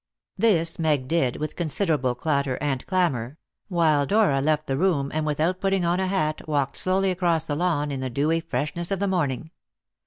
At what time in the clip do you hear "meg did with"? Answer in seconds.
0.79-1.55